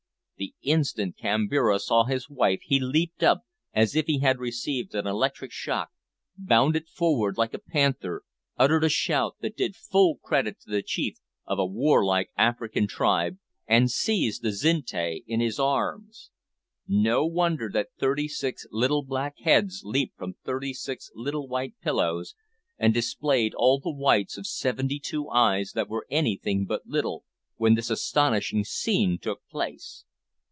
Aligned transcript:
The 0.41 0.55
instant 0.63 1.17
Kambira 1.17 1.79
saw 1.79 2.05
his 2.05 2.27
wife 2.27 2.61
he 2.63 2.79
leaped 2.79 3.21
up 3.21 3.43
as 3.73 3.95
if 3.95 4.07
he 4.07 4.21
had 4.21 4.39
received 4.39 4.95
an 4.95 5.05
electric 5.05 5.51
shock, 5.51 5.91
bounded 6.35 6.87
forward 6.87 7.37
like 7.37 7.53
a 7.53 7.59
panther, 7.59 8.23
uttered 8.57 8.83
a 8.83 8.89
shout 8.89 9.35
that 9.41 9.55
did 9.55 9.75
full 9.75 10.17
credit 10.17 10.59
to 10.61 10.71
the 10.71 10.81
chief 10.81 11.19
of 11.45 11.59
a 11.59 11.65
warlike 11.67 12.31
African 12.35 12.87
tribe, 12.87 13.37
and 13.67 13.91
seized 13.91 14.43
Azinte 14.43 15.21
in 15.27 15.41
his 15.41 15.59
arms. 15.59 16.31
No 16.87 17.23
wonder 17.23 17.69
that 17.73 17.89
thirty 17.99 18.27
six 18.27 18.65
little 18.71 19.03
black 19.05 19.37
heads 19.43 19.81
leaped 19.83 20.17
from 20.17 20.33
thirty 20.43 20.73
six 20.73 21.11
little 21.13 21.47
white 21.47 21.75
pillows, 21.83 22.33
and 22.79 22.95
displayed 22.95 23.53
all 23.53 23.79
the 23.79 23.93
whites 23.93 24.39
of 24.39 24.47
seventy 24.47 24.97
two 24.97 25.29
eyes 25.29 25.73
that 25.73 25.87
were 25.87 26.07
anything 26.09 26.65
but 26.65 26.87
little, 26.87 27.25
when 27.57 27.75
this 27.75 27.91
astonishing 27.91 28.63
scene 28.63 29.19
took 29.21 29.47
place! 29.47 30.03